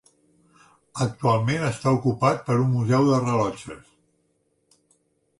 Actualment 1.05 1.65
està 1.67 1.91
ocupat 1.97 2.41
per 2.47 2.55
un 2.61 2.71
Museu 2.77 3.05
de 3.11 3.19
rellotges. 3.27 3.85